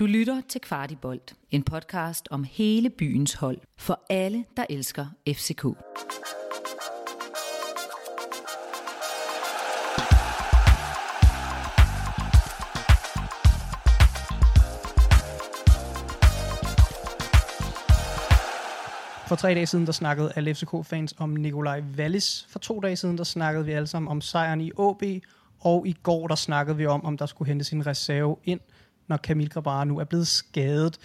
[0.00, 5.62] Du lytter til Kvartibolt, en podcast om hele byens hold, for alle, der elsker FCK.
[19.28, 22.46] For tre dage siden, der snakkede alle FCK-fans om Nikolaj Wallis.
[22.50, 25.02] For to dage siden, der snakkede vi alle sammen om sejren i AB.
[25.60, 28.60] Og i går, der snakkede vi om, om der skulle hentes en reserve ind,
[29.10, 30.98] når Camille Grabara nu er blevet skadet.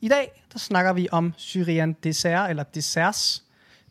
[0.00, 3.42] I dag, der snakker vi om Syrian Dessert, eller Desserts.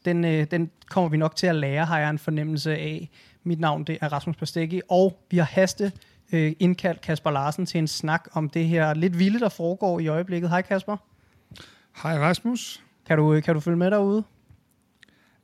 [0.05, 3.09] Den, øh, den kommer vi nok til at lære, har jeg en fornemmelse af.
[3.43, 5.91] Mit navn, det er Rasmus Pastegi, og vi har haste
[6.31, 10.07] øh, indkaldt Kasper Larsen til en snak om det her lidt vilde, der foregår i
[10.07, 10.49] øjeblikket.
[10.49, 10.97] Hej Kasper.
[12.03, 12.83] Hej Rasmus.
[13.07, 14.23] Kan du, kan du følge med derude?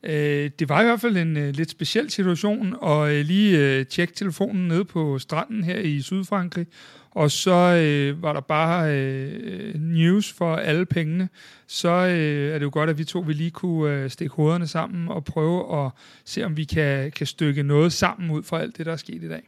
[0.03, 3.85] Øh, det var i hvert fald en øh, lidt speciel situation at øh, lige øh,
[3.85, 6.67] tjekke telefonen nede på stranden her i Sydfrankrig,
[7.11, 11.29] og så øh, var der bare øh, news for alle pengene.
[11.67, 14.67] Så øh, er det jo godt, at vi to vi lige kunne øh, stikke hovederne
[14.67, 15.91] sammen og prøve at
[16.25, 19.23] se, om vi kan, kan stykke noget sammen ud fra alt det, der er sket
[19.23, 19.41] i dag.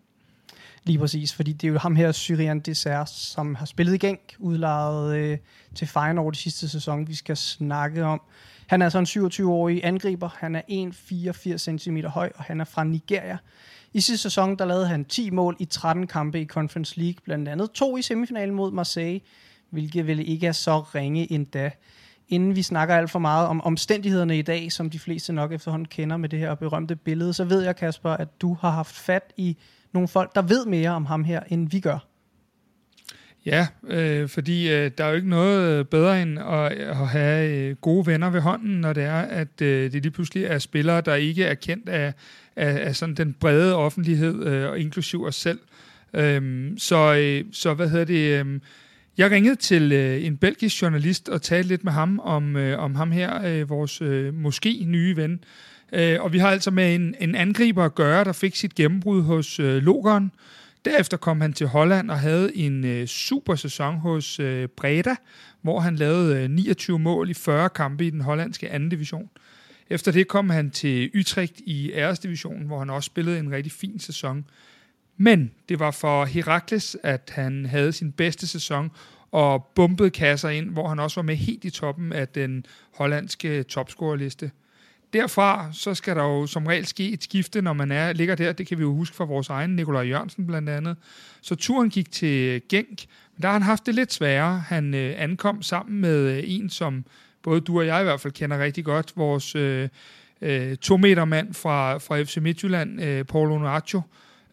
[0.84, 4.20] Lige præcis, fordi det er jo ham her, Syrian Dessert, som har spillet i Genk,
[4.40, 5.38] udlejet øh,
[5.76, 8.22] til Feyenoord de sidste sæson, vi skal snakke om.
[8.70, 12.84] Han er så en 27-årig angriber, han er 1,84 cm høj, og han er fra
[12.84, 13.38] Nigeria.
[13.94, 17.48] I sidste sæson, der lavede han 10 mål i 13 kampe i Conference League, blandt
[17.50, 19.22] andet to i semifinalen mod Marseille,
[19.70, 21.72] hvilket vel ikke er så ringe endda.
[22.28, 25.88] Inden vi snakker alt for meget om omstændighederne i dag, som de fleste nok efterhånden
[25.88, 29.34] kender med det her berømte billede, så ved jeg, Kasper, at du har haft fat
[29.38, 29.58] i
[29.92, 32.09] nogle folk, der ved mere om ham her, end vi gør.
[33.46, 37.50] Ja, øh, fordi øh, der er jo ikke noget bedre end at, øh, at have
[37.50, 41.02] øh, gode venner ved hånden, når det er, at øh, det lige pludselig er spillere,
[41.02, 42.14] der ikke er kendt af,
[42.56, 45.60] af, af sådan den brede offentlighed, øh, og inklusiv os selv.
[46.14, 48.46] Øh, så, øh, så hvad hedder det...
[48.46, 48.60] Øh,
[49.18, 52.96] jeg ringede til øh, en belgisk journalist og talte lidt med ham om, øh, om
[52.96, 55.44] ham her, øh, vores øh, måske nye ven.
[55.94, 59.22] Øh, og vi har altså med en, en angriber at gøre, der fik sit gennembrud
[59.22, 60.32] hos øh, Logeren.
[60.86, 65.16] Derefter kom han til Holland og havde en øh, super sæson hos øh, Breda,
[65.62, 69.30] hvor han lavede øh, 29 mål i 40 kampe i den hollandske anden division.
[69.90, 74.00] Efter det kom han til Utrecht i æresdivisionen, hvor han også spillede en rigtig fin
[74.00, 74.46] sæson.
[75.18, 78.92] Men det var for Herakles, at han havde sin bedste sæson
[79.32, 83.64] og bumpede kasser ind, hvor han også var med helt i toppen af den hollandske
[83.64, 84.52] topscorerliste.
[85.14, 88.52] Derfra så skal der jo som regel ske et skifte, når man er, ligger der.
[88.52, 90.98] Det kan vi jo huske fra vores egen Nikolaj Jørgensen blandt andet.
[91.42, 93.06] Så turen gik til Genk,
[93.36, 94.60] men der har han haft det lidt sværere.
[94.60, 97.06] Han øh, ankom sammen med øh, en, som
[97.44, 99.90] både du og jeg i hvert fald kender rigtig godt, vores øh,
[100.42, 104.02] øh, to meter mand fra, fra FC Midtjylland, øh, Paul Onuaccio.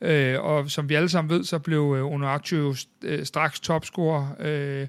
[0.01, 4.29] Øh, og som vi alle sammen ved, så blev øh, Onuaccio jo øh, straks topscorer
[4.41, 4.87] øh,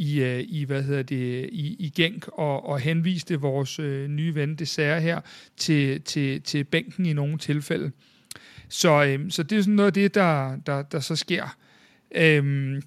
[0.00, 4.34] i, øh, i hvad hedder det, i, i Genk og, og henviste vores øh, nye
[4.34, 5.20] ven Dessert her
[5.56, 7.92] til, til, til bænken i nogle tilfælde.
[8.68, 11.56] Så, øh, så det er sådan noget af det, der, der, der så sker.
[12.14, 12.82] Øh,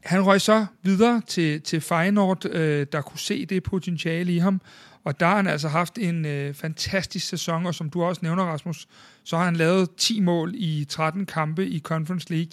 [0.00, 4.60] han røg så videre til, til Feyenoord, øh, der kunne se det potentiale i ham,
[5.04, 8.42] og der har han altså haft en øh, fantastisk sæson, og som du også nævner,
[8.42, 8.88] Rasmus,
[9.24, 12.52] så har han lavet 10 mål i 13 kampe i Conference League,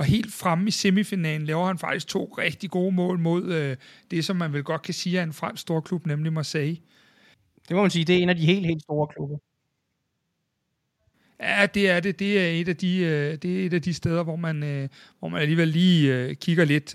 [0.00, 3.76] og helt fremme i semifinalen laver han faktisk to rigtig gode mål mod øh,
[4.10, 6.76] det, som man vel godt kan sige er en fransk storklub, nemlig Marseille.
[7.68, 9.36] Det må man sige, det er en af de helt, helt store klubber.
[11.40, 12.18] Ja, det er det.
[12.18, 14.88] Det er et af de, øh, det er et af de steder, hvor man, øh,
[15.18, 16.94] hvor man alligevel lige øh, kigger lidt.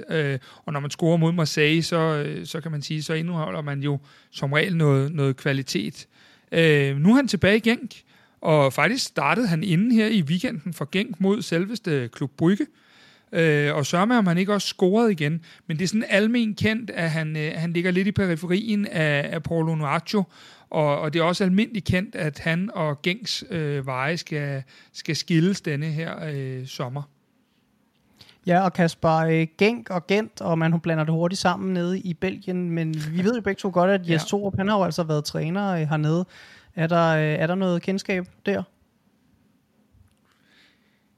[0.66, 4.00] Og når man scorer mod Marseille, så, så kan man sige, så indeholder man jo
[4.32, 6.08] som regel noget, noget kvalitet.
[6.52, 8.02] Nu er han tilbage i Genk,
[8.42, 12.66] og faktisk startede han inden her i weekenden for Genk mod selveste Klub Brygge.
[13.74, 15.42] Og sørger med, om han ikke også scorede igen.
[15.68, 19.44] Men det er sådan almen kendt, at han, han ligger lidt i periferien af, af
[19.44, 20.24] Paulo Nuaccio,
[20.70, 24.64] og, og det er også almindeligt kendt, at han og Gengs øh, veje skal,
[24.94, 27.02] skal skilles denne her øh, sommer.
[28.48, 32.14] Ja, og Kasper, øh, Genk og Gent, og man blander det hurtigt sammen nede i
[32.14, 34.28] Belgien, men vi ved jo begge to godt, at Jes ja.
[34.28, 36.26] Torup, han har jo altså været træner øh, hernede.
[36.76, 38.64] Er der, øh, er der noget kendskab der?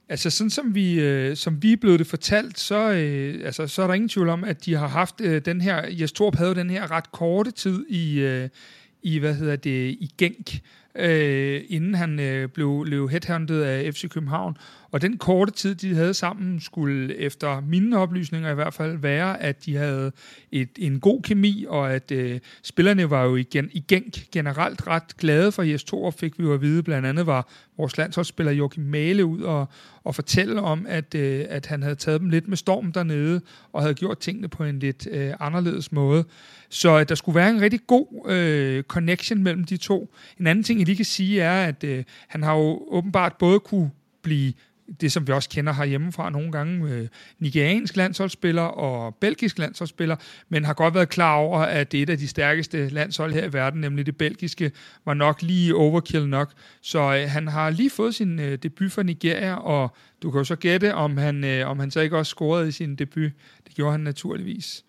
[0.10, 3.82] Altså sådan som vi, øh, som vi er blevet det fortalt, så, øh, altså, så
[3.82, 6.56] er der ingen tvivl om, at de har haft øh, den her, Jes Torp havde
[6.56, 8.50] den her ret korte tid i, øh,
[9.04, 10.60] i, hvad hedder det, i Genk.
[10.96, 14.58] øh, inden han øh, blev, blev headhunted af FC København.
[14.92, 19.42] Og den korte tid, de havde sammen, skulle efter mine oplysninger i hvert fald være,
[19.42, 20.12] at de havde
[20.52, 25.52] et, en god kemi, og at øh, spillerne var jo igen, igen generelt ret glade
[25.52, 26.84] for Jes Thor, fik vi jo at vide.
[26.84, 29.70] Blandt andet var vores landsholdsspiller Joachim Male ud og,
[30.04, 33.42] og fortælle om, at, øh, at han havde taget dem lidt med storm dernede,
[33.74, 36.24] og havde gjort tingene på en lidt øh, anderledes måde.
[36.70, 40.14] Så at der skulle være en rigtig god øh, connection mellem de to.
[40.40, 43.60] En anden ting, jeg lige kan sige, er, at øh, han har jo åbenbart både
[43.60, 43.92] kunne
[44.22, 44.54] blive
[45.02, 47.08] det, som vi også kender herhjemmefra nogle gange, øh,
[47.40, 50.16] nigeriansk landsholdsspiller og belgisk landsholdsspiller,
[50.50, 53.46] men har godt været klar over, at det er et af de stærkeste landshold her
[53.46, 54.72] i verden, nemlig det belgiske,
[55.06, 56.52] var nok lige overkill nok.
[56.82, 60.44] Så øh, han har lige fået sin øh, debut for Nigeria, og du kan jo
[60.44, 63.32] så gætte, om han, øh, om han så ikke også scorede i sin debut.
[63.68, 64.84] Det gjorde han naturligvis.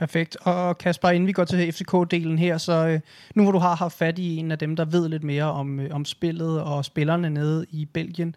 [0.00, 0.36] Perfekt.
[0.40, 3.00] Og Kasper, inden vi går til FCK-delen her, så øh,
[3.34, 5.80] nu hvor du har haft fat i en af dem, der ved lidt mere om,
[5.80, 8.34] øh, om spillet og spillerne nede i Belgien,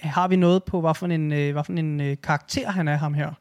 [0.00, 2.96] har vi noget på, hvad for en, øh, hvad for en øh, karakter han er
[2.96, 3.32] ham her?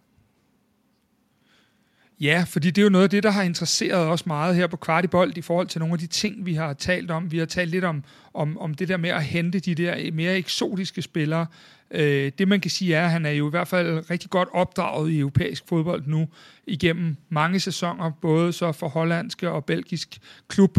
[2.20, 4.78] Ja, fordi det er jo noget af det, der har interesseret os meget her på
[4.78, 7.32] Kvartibold i forhold til nogle af de ting, vi har talt om.
[7.32, 10.38] Vi har talt lidt om, om, om det der med at hente de der mere
[10.38, 11.46] eksotiske spillere.
[11.92, 14.50] Øh, det man kan sige er, at han er jo i hvert fald rigtig godt
[14.52, 16.28] opdraget i europæisk fodbold nu
[16.68, 20.78] igennem mange sæsoner, både så for hollandske og belgisk klub.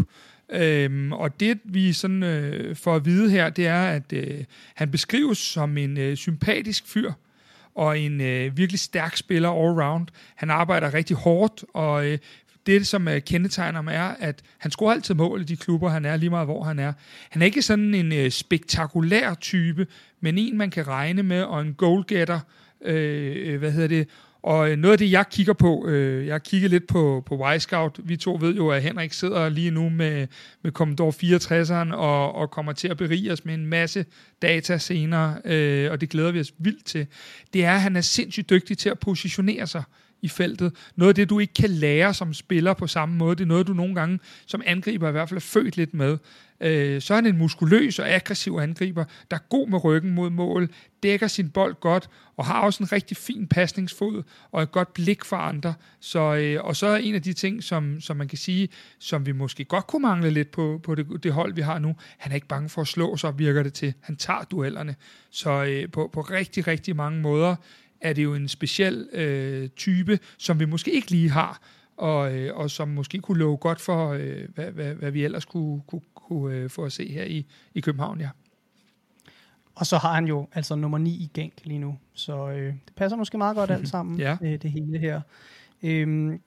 [0.51, 4.43] Øhm, og det vi sådan øh, får at vide her, det er, at øh,
[4.75, 7.11] han beskrives som en øh, sympatisk fyr,
[7.75, 10.07] og en øh, virkelig stærk spiller all round.
[10.35, 12.17] Han arbejder rigtig hårdt, og øh,
[12.65, 16.05] det, som øh, kendetegner ham, er, at han scorer altid mål i de klubber, han
[16.05, 16.93] er, lige meget hvor han er.
[17.29, 19.87] Han er ikke sådan en øh, spektakulær type,
[20.21, 22.39] men en, man kan regne med, og en goalgetter,
[22.81, 24.07] øh, øh hvad hedder det,
[24.43, 27.99] og øh, noget af det, jeg kigger på, øh, jeg kigger lidt på, på Y-Scout.
[28.03, 30.27] Vi to ved jo, at Henrik sidder lige nu med,
[30.61, 34.05] med Commodore 64'eren og, og kommer til at berige os med en masse
[34.41, 37.07] data senere, øh, og det glæder vi os vildt til.
[37.53, 39.83] Det er, at han er sindssygt dygtig til at positionere sig
[40.21, 40.73] i feltet.
[40.95, 43.67] Noget af det, du ikke kan lære som spiller på samme måde, det er noget,
[43.67, 46.17] du nogle gange som angriber i hvert fald er født lidt med.
[46.61, 50.29] Øh, så er han en muskuløs og aggressiv angriber, der er god med ryggen mod
[50.29, 50.69] mål,
[51.03, 55.25] dækker sin bold godt, og har også en rigtig fin pasningsfod og et godt blik
[55.25, 55.73] for andre.
[55.99, 58.69] Så, øh, og så er en af de ting, som, som man kan sige,
[58.99, 61.95] som vi måske godt kunne mangle lidt på, på det, det hold, vi har nu,
[62.17, 63.93] han er ikke bange for at slå, så virker det til.
[64.01, 64.95] Han tager duellerne.
[65.29, 67.55] Så øh, på, på rigtig, rigtig mange måder
[68.01, 71.61] er det jo en speciel øh, type, som vi måske ikke lige har,
[71.99, 75.45] og, øh, og som måske kunne love godt for, øh, hvad, hvad, hvad vi ellers
[75.45, 78.29] kunne, kunne, kunne øh, få at se her i, i København, ja.
[79.75, 82.93] Og så har han jo altså nummer 9 i Genk lige nu, så øh, det
[82.95, 84.37] passer måske meget godt alt sammen, ja.
[84.41, 85.21] øh, det hele her.
[85.83, 86.41] Øhm,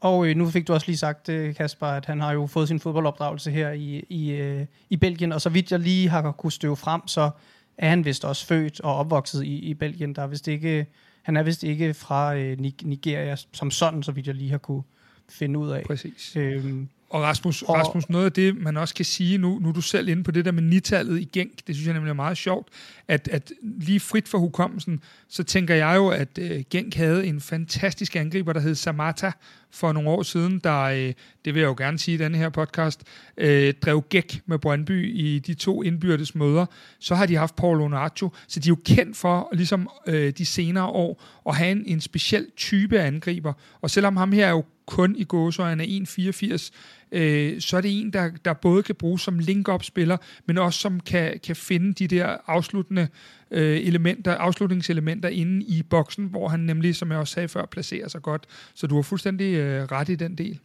[0.00, 2.68] og øh, nu fik du også lige sagt, øh, Kasper, at han har jo fået
[2.68, 6.52] sin fodboldopdragelse her i, i, øh, i Belgien, og så vidt jeg lige har kunne
[6.52, 7.30] støve frem, så
[7.78, 10.14] er han vist også født og opvokset i, i Belgien.
[10.14, 10.86] Der er vist ikke,
[11.22, 14.82] han er vist ikke fra øh, Nigeria som sådan, så vidt jeg lige har kunne
[15.30, 15.82] finde ud af.
[15.82, 16.36] Præcis.
[16.36, 19.72] Øhm, og Rasmus, og Rasmus, noget af det, man også kan sige, nu, nu er
[19.72, 22.14] du selv inde på det der med nitallet i Genk, det synes jeg nemlig er
[22.14, 22.68] meget sjovt,
[23.08, 27.40] at, at lige frit for hukommelsen, så tænker jeg jo, at uh, Genk havde en
[27.40, 29.32] fantastisk angriber, der hed Samata,
[29.70, 31.12] for nogle år siden, der, uh,
[31.44, 33.02] det vil jeg jo gerne sige i denne her podcast,
[33.42, 36.66] uh, drev gæk med Brøndby i de to indbyrdes møder.
[36.98, 40.46] Så har de haft Paul Onacho, så de er jo kendt for, ligesom uh, de
[40.46, 43.52] senere år, at have en, en speciel type angriber.
[43.80, 46.70] Og selvom ham her er jo kun i gåsøjne er 1,84,
[47.12, 51.00] øh, så er det en, der, der både kan bruges som link-up-spiller, men også som
[51.00, 53.08] kan, kan finde de der afsluttende
[53.50, 58.08] øh, elementer, afslutningselementer inde i boksen, hvor han nemlig, som jeg også sagde før, placerer
[58.08, 58.46] sig godt.
[58.74, 60.58] Så du har fuldstændig øh, ret i den del.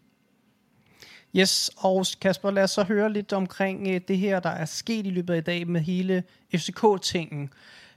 [1.36, 5.08] Yes, og Kasper, lad os så høre lidt omkring øh, det her, der er sket
[5.08, 6.24] i løbet af i dag med hele
[6.56, 7.50] FCK-tingen.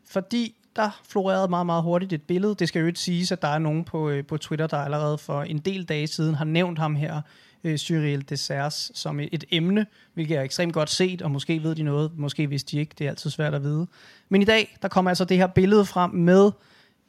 [0.04, 2.54] Fordi der florerede meget, meget hurtigt et billede.
[2.54, 5.18] Det skal jo ikke siges, at der er nogen på, øh, på Twitter, der allerede
[5.18, 7.20] for en del dage siden har nævnt ham her,
[7.64, 11.82] øh, Cyril Desserts, som et emne, hvilket er ekstremt godt set, og måske ved de
[11.82, 13.86] noget, måske vidste de ikke, det er altid svært at vide.
[14.28, 16.50] Men i dag, der kommer altså det her billede frem med,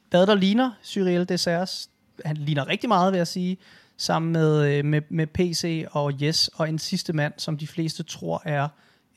[0.10, 1.90] hvad der ligner Cyril Desserts.
[2.26, 3.58] Han ligner rigtig meget, vil jeg sige,
[3.98, 8.04] sammen med, øh, med, med PC og Yes, og en sidste mand, som de fleste
[8.04, 8.68] tror er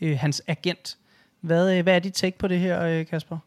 [0.00, 0.96] øh, hans agent.
[1.40, 3.38] Hvad, øh, hvad er dit take på det her, øh, Kasper?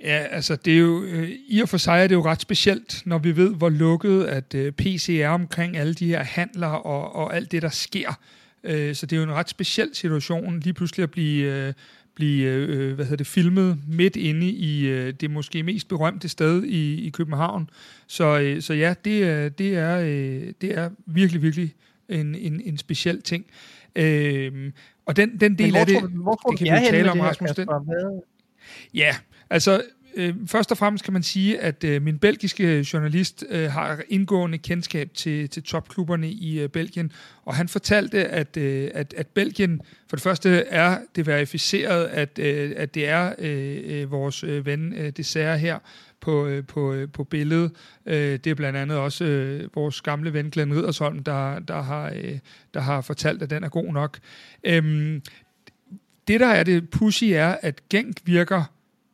[0.00, 3.02] Ja, altså det er jo, øh, i og for sig er det jo ret specielt,
[3.06, 7.14] når vi ved, hvor lukket at øh, PC er omkring alle de her handler og,
[7.14, 8.18] og alt det, der sker.
[8.64, 11.72] Øh, så det er jo en ret speciel situation lige pludselig at blive, øh,
[12.14, 16.64] blive øh, hvad hedder det, filmet midt inde i øh, det måske mest berømte sted
[16.64, 17.70] i, i København.
[18.06, 21.74] Så, øh, så ja, det, er, det, er, øh, det er virkelig, virkelig
[22.08, 23.46] en, en, en speciel ting.
[23.96, 24.72] Øh,
[25.06, 27.50] Og den, den del hvor af det, hvor det kan vi tale om, Rasmus.
[27.50, 27.68] Den,
[28.94, 29.16] Ja,
[29.50, 29.82] altså
[30.18, 34.00] øh, først og fremmest kan man sige, at øh, min belgiske øh, journalist øh, har
[34.08, 37.12] indgående kendskab til, til topklubberne i øh, Belgien,
[37.44, 42.38] og han fortalte, at, øh, at, at Belgien for det første er det verificeret, at,
[42.38, 45.78] øh, at det er øh, øh vores øh, ven øh, Dessert her
[46.20, 47.70] på, øh, på, på billedet.
[48.06, 49.24] Det er blandt andet også
[49.74, 52.12] vores gamle ven Glenn Riddersholm, der, der, har,
[52.74, 54.18] der har fortalt, at den er god nok.
[54.64, 55.22] Øhm,
[56.28, 58.64] det, der er det pussy, er, at Genk virker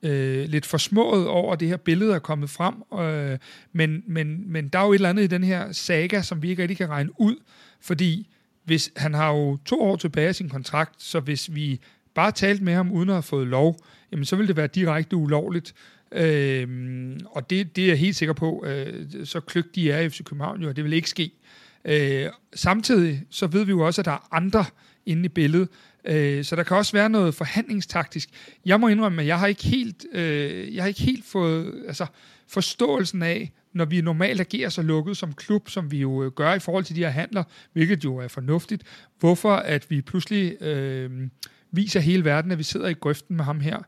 [0.04, 2.74] øh, lidt forsmået over, at det her billede er kommet frem.
[3.00, 3.38] Øh,
[3.72, 6.50] men, men, men der er jo et eller andet i den her saga, som vi
[6.50, 7.36] ikke rigtig kan regne ud,
[7.80, 8.28] fordi
[8.64, 11.80] hvis, han har jo to år tilbage af sin kontrakt, så hvis vi
[12.14, 13.76] bare talte med ham uden at have fået lov,
[14.12, 15.74] jamen så ville det være direkte ulovligt.
[16.12, 16.68] Øh,
[17.26, 20.62] og det, det er jeg helt sikker på, øh, så kløgtige er i FC København
[20.62, 21.30] jo, og det vil ikke ske.
[21.84, 24.64] Øh, samtidig så ved vi jo også, at der er andre
[25.06, 25.68] inde i billedet,
[26.04, 28.28] øh, så der kan også være noget forhandlingstaktisk.
[28.66, 32.06] Jeg må indrømme, at jeg har ikke helt, øh, jeg har ikke helt fået altså,
[32.48, 36.54] forståelsen af, når vi normalt agerer så lukket som klub, som vi jo øh, gør
[36.54, 38.82] i forhold til de her handler, hvilket jo er fornuftigt,
[39.20, 41.10] hvorfor at vi pludselig øh,
[41.72, 43.78] viser hele verden, at vi sidder i grøften med ham her.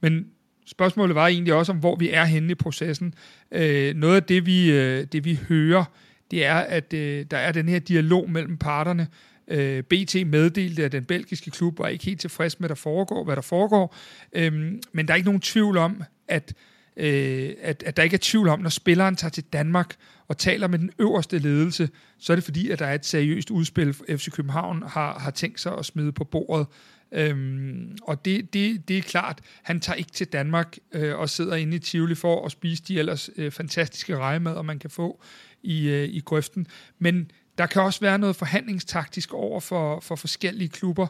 [0.00, 0.26] Men
[0.66, 3.14] spørgsmålet var egentlig også om, hvor vi er henne i processen.
[3.52, 5.84] Øh, noget af det vi, øh, det, vi hører,
[6.30, 9.08] det er, at øh, der er den her dialog mellem parterne.
[9.48, 13.36] Øh, BT meddelte, at den belgiske klub var ikke helt tilfreds med, der foregår, hvad
[13.36, 13.96] der foregår.
[14.32, 16.54] Øhm, men der er ikke nogen tvivl om, at,
[16.96, 19.94] øh, at, at der ikke er tvivl om, når spilleren tager til Danmark
[20.28, 21.88] og taler med den øverste ledelse,
[22.18, 25.60] så er det fordi, at der er et seriøst udspil, FC København har, har tænkt
[25.60, 26.66] sig at smide på bordet.
[27.12, 31.54] Øhm, og det, det, det er klart, han tager ikke til Danmark øh, og sidder
[31.54, 35.22] inde i Tivoli for at spise de ellers øh, fantastiske rejemad, man kan få
[35.62, 36.66] i, øh, i grøften.
[36.98, 41.06] Men der kan også være noget forhandlingstaktisk over for, for forskellige klubber.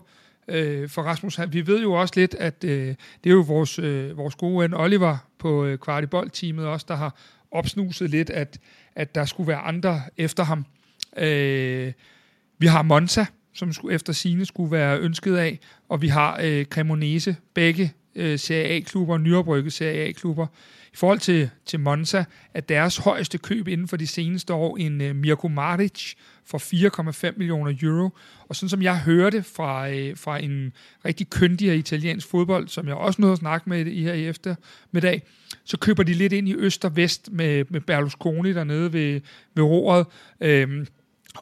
[0.49, 4.17] Øh, for Rasmus, vi ved jo også lidt, at øh, det er jo vores, øh,
[4.17, 7.17] vores gode ven Oliver på øh, Kvartibold-teamet også, der har
[7.50, 8.59] opsnuset lidt, at,
[8.95, 10.65] at der skulle være andre efter ham.
[11.17, 11.93] Øh,
[12.59, 16.65] vi har Monza, som skulle, efter sine skulle være ønsket af, og vi har øh,
[16.65, 20.47] Cremonese, begge øh, Serie A-klubber, nyoprykket Serie A-klubber.
[20.97, 22.25] I forhold til, til Monza,
[22.55, 26.59] at deres højeste køb inden for de seneste år, en øh, Mirko Maric for
[27.29, 28.11] 4,5 millioner euro.
[28.49, 30.73] Og sådan som jeg hørte fra, øh, fra en
[31.05, 35.23] rigtig køndig italiensk fodbold, som jeg også nåede at snakke med i her i eftermiddag,
[35.65, 39.21] så køber de lidt ind i øst og vest med, med Berlusconi dernede ved,
[39.55, 40.07] ved roret.
[40.41, 40.87] Øhm,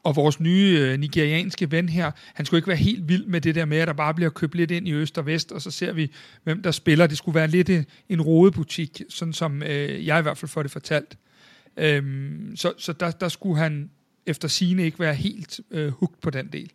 [0.02, 3.54] og vores nye øh, nigerianske ven her, han skulle ikke være helt vild med det
[3.54, 5.70] der med, at der bare bliver købt lidt ind i øst og vest, og så
[5.70, 6.10] ser vi,
[6.44, 7.06] hvem der spiller.
[7.06, 10.62] Det skulle være lidt en, en rodebutik, sådan som øh, jeg i hvert fald får
[10.62, 11.18] det fortalt.
[11.76, 13.90] Øhm, så så der, der skulle han
[14.26, 16.70] efter sine ikke være helt øh, hugt på den del.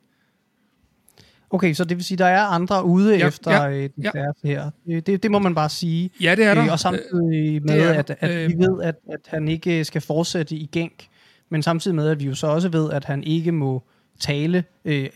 [1.51, 4.11] Okay, så det vil sige, der er andre ude Ja, efter ja, øh, ja.
[4.43, 4.69] her.
[4.88, 6.09] Det, det, det må man bare sige.
[6.21, 6.63] Ja, det er der.
[6.63, 7.93] Øh, og samtidig med, er der.
[7.93, 11.07] at, at Øh, vi ved, at, at han ikke skal fortsætte i Genk,
[11.49, 13.83] men samtidig med, at vi jo så også ved, at han ikke må
[14.19, 15.09] tale øh,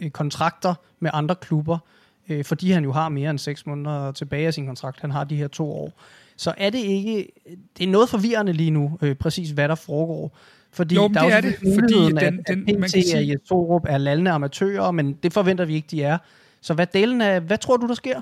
[0.00, 1.78] øh, kontrakter med andre klubber,
[2.28, 5.00] øh, fordi han jo har mere end seks måneder tilbage af sin kontrakt.
[5.00, 5.92] Han har de her to år.
[6.36, 7.28] Så er det ikke...
[7.78, 10.36] Det er noget forvirrende lige nu, øh, præcis hvad der foregår.
[10.72, 13.28] Fordi Jo, der det er, er det, fordi den- at, den- at man kan sige-
[13.28, 16.18] Jes Torup er lallende amatører, men det forventer vi ikke, de er.
[16.60, 17.40] Så hvad delen af...
[17.40, 18.20] Hvad tror du, der sker?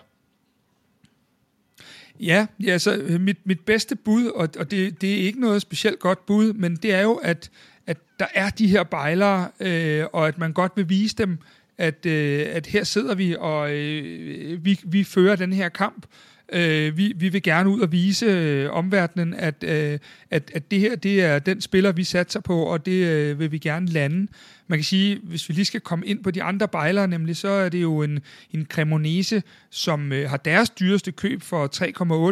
[2.20, 5.62] Ja, ja så øh, mit, mit bedste bud, og, og det, det er ikke noget
[5.62, 7.50] specielt godt bud, men det er jo, at,
[7.86, 11.38] at der er de her bejlere, øh, og at man godt vil vise dem,
[11.78, 16.06] at, øh, at her sidder vi, og øh, vi, vi fører den her kamp.
[16.52, 19.98] Øh, vi, vi vil gerne ud og vise øh, omverdenen, at, øh,
[20.30, 23.52] at, at det her det er den spiller, vi satser på, og det øh, vil
[23.52, 24.26] vi gerne lande.
[24.66, 27.48] Man kan sige, hvis vi lige skal komme ind på de andre bejlere, nemlig så
[27.48, 28.20] er det jo en,
[28.50, 31.68] en Cremonese, som øh, har deres dyreste køb for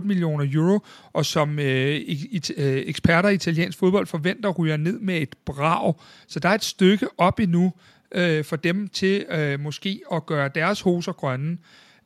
[0.00, 0.78] 3,8 millioner euro,
[1.12, 5.94] og som øh, it, øh, eksperter i italiensk fodbold forventer ryger ned med et brag.
[6.26, 7.72] Så der er et stykke op endnu
[8.12, 11.58] øh, for dem til øh, måske at gøre deres hoser grønne.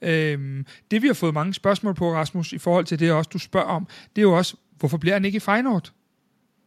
[0.03, 3.39] Øhm, det vi har fået mange spørgsmål på, Rasmus, i forhold til det også, du
[3.39, 3.87] spørger om,
[4.17, 5.93] det er jo også, hvorfor bliver han ikke i Feyenoord?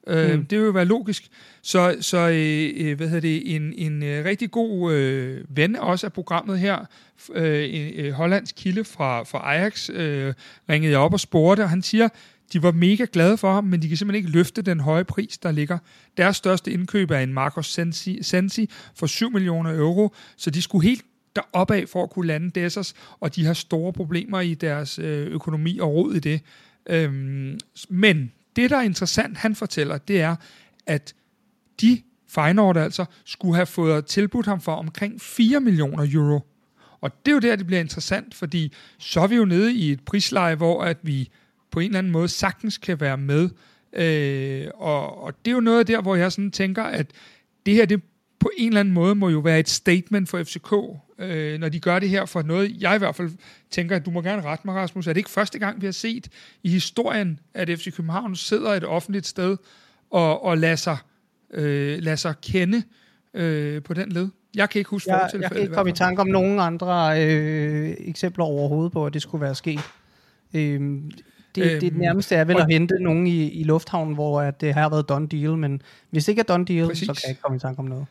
[0.07, 0.45] Øh, Mm.
[0.45, 1.27] Det vil jo være logisk.
[1.61, 6.07] Så, så øh, øh, hvad hedder det, en, en øh, rigtig god øh, ven også
[6.07, 6.85] af programmet her,
[7.33, 10.33] øh, en øh, hollandsk kilde fra, fra Ajax, øh,
[10.69, 12.09] ringede jeg op og spurgte, og han siger,
[12.53, 15.37] de var mega glade for ham, men de kan simpelthen ikke løfte den høje pris,
[15.37, 15.77] der ligger.
[16.17, 20.87] Deres største indkøb er en Marcos Sensi, Sensi for 7 millioner euro, så de skulle
[20.87, 21.05] helt
[21.37, 25.27] deroppe af for at kunne lande Dessers, og de har store problemer i deres øh,
[25.27, 26.41] økonomi og råd i det.
[26.89, 30.35] Øhm, men det, der er interessant, han fortæller, det er,
[30.85, 31.13] at
[31.81, 36.41] de Feyenoord altså skulle have fået tilbudt ham for omkring 4 millioner euro.
[37.01, 39.91] Og det er jo der, det bliver interessant, fordi så er vi jo nede i
[39.91, 41.29] et prisleje, hvor at vi
[41.71, 43.49] på en eller anden måde sagtens kan være med.
[43.93, 47.07] Øh, og, og det er jo noget der, hvor jeg sådan tænker, at
[47.65, 48.01] det her, det
[48.47, 50.73] på en eller anden måde må jo være et statement for FCK,
[51.19, 53.31] øh, når de gør det her for noget, jeg i hvert fald
[53.71, 55.07] tænker, at du må gerne rette mig, Rasmus.
[55.07, 56.27] Er det ikke første gang, vi har set
[56.63, 59.57] i historien, at FC København sidder et offentligt sted
[60.11, 60.97] og, og lader, sig,
[61.53, 62.83] øh, lader sig kende
[63.33, 64.29] øh, på den led?
[64.55, 67.95] Jeg kan ikke huske jeg, Jeg kan ikke komme i tanke om nogen andre øh,
[67.99, 69.81] eksempler overhovedet på, at det skulle være sket.
[70.53, 70.61] Øh,
[71.55, 74.73] det, øhm, det nærmeste er vel at hente nogen i, i lufthavnen, hvor at det
[74.73, 77.05] har været done deal, men hvis ikke er done deal, præcis.
[77.05, 78.05] så kan jeg ikke komme i tanke om noget.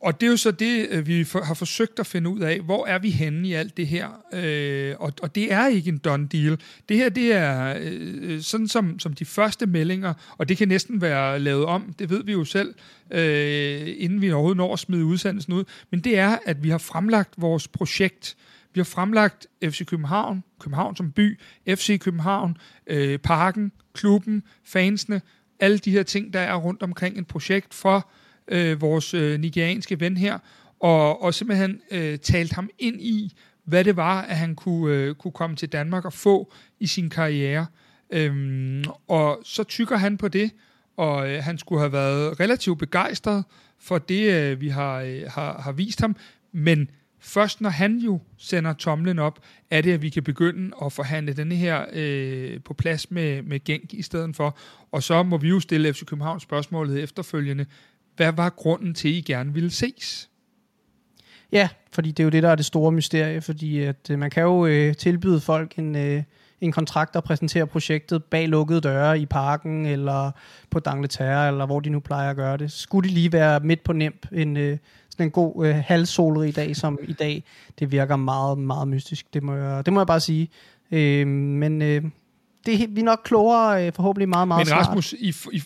[0.00, 2.60] Og det er jo så det, øh, vi har forsøgt at finde ud af.
[2.60, 4.08] Hvor er vi henne i alt det her?
[4.32, 6.58] Øh, og, og det er ikke en done deal.
[6.88, 10.68] Det her, det er øh, øh, sådan som, som de første meldinger, og det kan
[10.68, 12.74] næsten være lavet om, det ved vi jo selv,
[13.10, 15.64] øh, inden vi overhovedet når at smide udsendelsen ud.
[15.90, 18.36] Men det er, at vi har fremlagt vores projekt.
[18.74, 25.20] Vi har fremlagt FC København, København som by, FC København, øh, parken, klubben, fansene,
[25.60, 28.10] alle de her ting, der er rundt omkring et projekt for
[28.48, 30.38] øh, vores øh, nigerianske ven her,
[30.80, 33.32] og, og simpelthen øh, talt ham ind i,
[33.64, 37.10] hvad det var, at han kunne, øh, kunne komme til Danmark og få i sin
[37.10, 37.66] karriere.
[38.10, 40.50] Øhm, og så tykker han på det,
[40.96, 43.44] og øh, han skulle have været relativt begejstret
[43.78, 46.16] for det, øh, vi har, øh, har, har vist ham,
[46.52, 46.90] men
[47.20, 49.38] først når han jo sender tomlen op,
[49.70, 53.64] er det, at vi kan begynde at forhandle denne her øh, på plads med, med
[53.64, 54.58] Genk i stedet for.
[54.92, 57.66] Og så må vi jo stille FC København spørgsmålet efterfølgende.
[58.18, 60.30] Hvad var grunden til, at I gerne ville ses?
[61.52, 64.30] Ja, fordi det er jo det, der er det store mysterie, fordi at, øh, man
[64.30, 66.22] kan jo øh, tilbyde folk en, øh,
[66.60, 70.30] en kontrakt og præsentere projektet bag lukkede døre i parken, eller
[70.70, 72.72] på Dangleterre, eller hvor de nu plejer at gøre det.
[72.72, 74.78] Skulle de lige være midt på nemt en, øh,
[75.10, 77.44] sådan en god øh, halvsolrig dag som i dag,
[77.78, 79.34] det virker meget, meget mystisk.
[79.34, 80.48] Det må jeg, det må jeg bare sige.
[80.90, 82.02] Øh, men øh,
[82.66, 85.20] det, vi er nok klogere øh, forhåbentlig meget, meget Men Rasmus, snart.
[85.52, 85.62] i, i,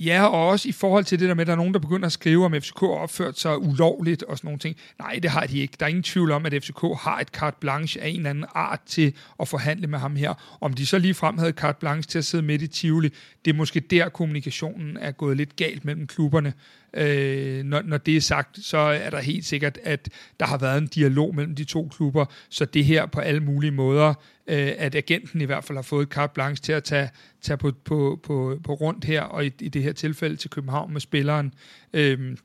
[0.00, 2.06] Ja, og også i forhold til det der med, at der er nogen, der begynder
[2.06, 4.76] at skrive, om FCK har opført sig ulovligt og sådan nogle ting.
[4.98, 5.76] Nej, det har de ikke.
[5.80, 8.44] Der er ingen tvivl om, at FCK har et carte blanche af en eller anden
[8.54, 10.58] art til at forhandle med ham her.
[10.60, 13.08] Om de så lige frem havde carte blanche til at sidde midt i Tivoli,
[13.44, 16.52] det er måske der, kommunikationen er gået lidt galt mellem klubberne.
[16.96, 20.08] Øh, når, når det er sagt, så er der helt sikkert, at
[20.40, 23.70] der har været en dialog mellem de to klubber, så det her på alle mulige
[23.70, 24.08] måder,
[24.46, 27.10] øh, at agenten i hvert fald har fået carte blanche til at tage,
[27.42, 30.92] tage på, på, på, på rundt her, og i, i det her tilfælde til København
[30.92, 31.54] med spilleren.
[31.92, 32.36] Øh,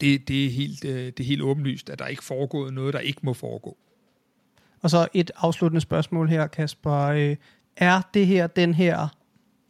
[0.00, 3.00] det, det, er helt, øh, det er helt åbenlyst, at der ikke foregået noget, der
[3.00, 3.76] ikke må foregå.
[4.82, 6.92] Og så et afsluttende spørgsmål her, Kasper.
[6.94, 7.36] Øh,
[7.76, 9.08] er det her den her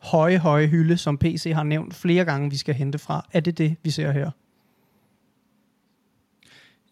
[0.05, 3.29] høje, høje hylde, som PC har nævnt flere gange, vi skal hente fra.
[3.33, 4.31] Er det det, vi ser her?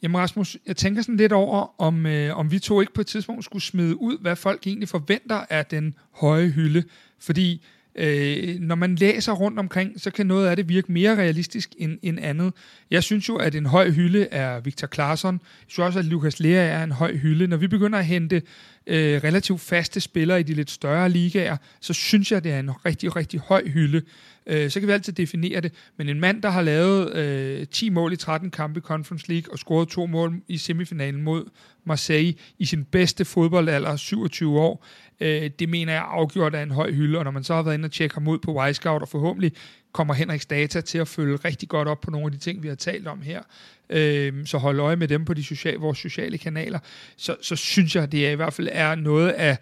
[0.02, 3.06] Jamen Rasmus, jeg tænker sådan lidt over, om, øh, om vi to ikke på et
[3.06, 6.84] tidspunkt skulle smide ud, hvad folk egentlig forventer af den høje hylde.
[7.18, 11.74] Fordi øh, når man læser rundt omkring, så kan noget af det virke mere realistisk
[11.78, 12.52] end, end andet.
[12.90, 15.34] Jeg synes jo, at en høj hylde er Victor Claesson.
[15.34, 17.46] Jeg synes også, at Lukas Lea er en høj hylde.
[17.46, 18.42] Når vi begynder at hente
[18.86, 22.70] øh, relativt faste spillere i de lidt større ligaer, så synes jeg, det er en
[22.86, 24.02] rigtig, rigtig høj hylde.
[24.46, 25.72] Øh, så kan vi altid definere det.
[25.96, 29.52] Men en mand, der har lavet øh, 10 mål i 13 kampe i Conference League
[29.52, 31.44] og scoret to mål i semifinalen mod
[31.84, 34.86] Marseille i sin bedste fodboldalder, 27 år,
[35.20, 37.18] øh, det mener jeg afgjort er en høj hylde.
[37.18, 39.52] Og når man så har været inde og tjekke ham ud på Y-Scout og forhåbentlig
[39.92, 42.68] kommer Henriks data til at følge rigtig godt op på nogle af de ting, vi
[42.68, 43.42] har talt om her.
[43.90, 46.78] Øh, så hold øje med dem på de sociale, vores sociale kanaler.
[47.16, 49.58] Så, så synes jeg, det er i hvert fald er noget af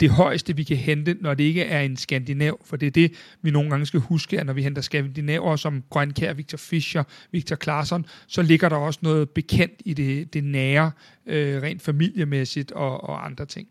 [0.00, 3.12] det højeste, vi kan hente, når det ikke er en skandinav, for det er det,
[3.42, 7.56] vi nogle gange skal huske, at når vi henter skandinaver som Grønkær, Victor Fischer, Victor
[7.56, 10.90] Claesson, så ligger der også noget bekendt i det, det nære,
[11.26, 13.68] øh, rent familiemæssigt og, og andre ting.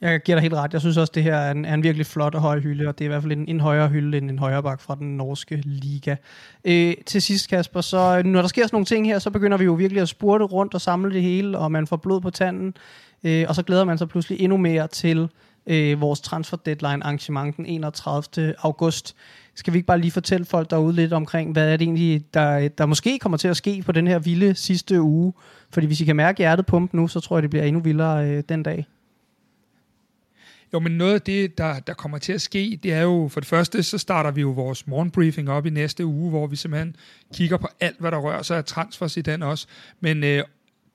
[0.00, 0.72] Jeg giver dig helt ret.
[0.72, 2.98] Jeg synes også, det her er en, er en virkelig flot og høj hylde, og
[2.98, 5.16] det er i hvert fald en, en højere hylde end en højere bak fra den
[5.16, 6.16] norske liga.
[6.64, 9.56] Øh, til sidst, Kasper, så øh, når der sker sådan nogle ting her, så begynder
[9.56, 12.30] vi jo virkelig at spurte rundt og samle det hele, og man får blod på
[12.30, 12.74] tanden,
[13.24, 15.28] øh, og så glæder man sig pludselig endnu mere til
[15.66, 18.54] øh, vores transfer deadline arrangement den 31.
[18.58, 19.16] august.
[19.54, 22.68] Skal vi ikke bare lige fortælle folk derude lidt omkring, hvad er det egentlig, der,
[22.68, 25.32] der måske kommer til at ske på den her vilde sidste uge?
[25.70, 28.28] Fordi hvis I kan mærke hjertet pumpe nu, så tror jeg, det bliver endnu vildere
[28.28, 28.86] øh, den dag.
[30.72, 33.40] Jo, men noget af det, der, der kommer til at ske, det er jo, for
[33.40, 36.96] det første, så starter vi jo vores morgenbriefing op i næste uge, hvor vi simpelthen
[37.34, 39.66] kigger på alt, hvad der rører sig af transfers i den også.
[40.00, 40.44] Men øh,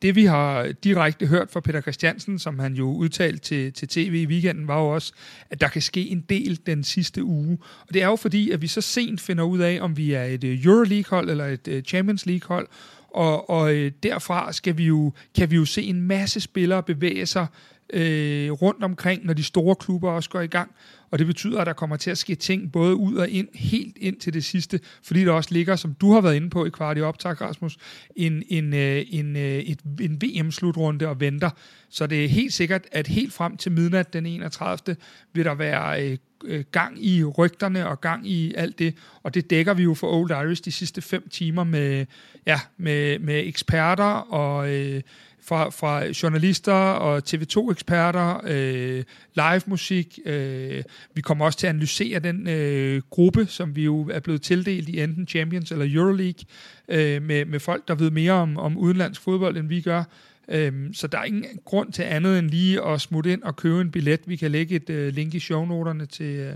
[0.02, 4.14] det vi har direkte hørt fra Peter Christiansen, som han jo udtalte til, til tv
[4.14, 5.14] i weekenden, var jo også,
[5.50, 7.58] at der kan ske en del den sidste uge.
[7.88, 10.24] Og det er jo fordi, at vi så sent finder ud af, om vi er
[10.24, 12.68] et øh, Euroleague-hold eller et øh, Champions League-hold,
[13.14, 17.26] Og, og øh, derfra skal vi jo, kan vi jo se en masse spillere bevæge
[17.26, 17.48] sig
[17.94, 20.72] øh, rundt omkring, når de store klubber også går i gang.
[21.12, 23.98] Og det betyder, at der kommer til at ske ting både ud og ind, helt
[23.98, 26.70] ind til det sidste, fordi der også ligger, som du har været inde på i
[26.70, 27.78] kvart i optag, Rasmus,
[28.16, 31.50] en, en, øh, en, øh, et, en VM-slutrunde og venter.
[31.90, 34.96] Så det er helt sikkert, at helt frem til midnat den 31.
[35.34, 39.50] vil der være øh, øh, gang i rygterne og gang i alt det, og det
[39.50, 42.06] dækker vi jo for Old Irish de sidste fem timer med,
[42.46, 45.02] ja, med, med eksperter og øh,
[45.44, 49.04] fra, fra journalister og TV2-eksperter, øh,
[49.36, 50.20] live musik.
[50.26, 54.42] Øh, vi kommer også til at analysere den øh, gruppe, som vi jo er blevet
[54.42, 56.46] tildelt i enten Champions eller Euroleague,
[56.88, 60.04] øh, med, med folk, der ved mere om, om udenlandsk fodbold, end vi gør.
[60.52, 63.82] Øhm, så der er ingen grund til andet end lige at smutte ind og købe
[63.82, 64.20] en billet.
[64.26, 66.56] Vi kan lægge et øh, link i shownoterne til, øh,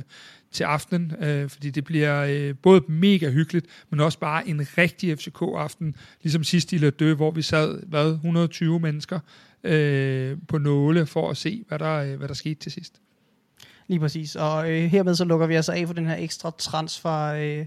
[0.52, 5.18] til aftenen, øh, fordi det bliver øh, både mega hyggeligt, men også bare en rigtig
[5.20, 9.20] FCK-aften, ligesom sidst i Lødø, hvor vi sad, hvad, 120 mennesker
[9.64, 13.02] øh, på nåle for at se, hvad der, øh, hvad der skete til sidst.
[13.88, 17.22] Lige præcis, og øh, hermed så lukker vi altså af for den her ekstra transfer...
[17.22, 17.66] Øh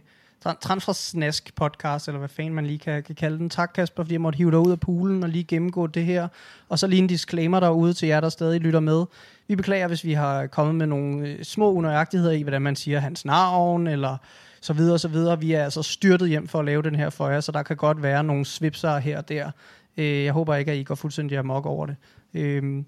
[0.61, 3.51] Transfersnask podcast, eller hvad fanden man lige kan, kan kalde den.
[3.51, 6.29] Tak Kasper, fordi jeg måtte hive dig ud af poolen og lige gennemgå det her.
[6.69, 9.05] Og så lige en disclaimer derude til jer, der stadig lytter med.
[9.49, 13.01] Vi beklager, hvis vi har kommet med nogle øh, små unøjagtigheder i, hvordan man siger
[13.01, 14.17] hans navn, eller
[14.61, 15.41] så videre, og så videre.
[15.41, 17.77] Vi er altså styrtet hjem for at lave den her for jer, så der kan
[17.77, 19.51] godt være nogle svipser her og der.
[19.97, 21.97] Øh, jeg håber ikke, at I går fuldstændig amok over det.
[22.35, 22.85] Øh,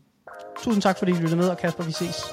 [0.62, 2.24] tusind tak, fordi I lyttede med, og Kasper, vi ses.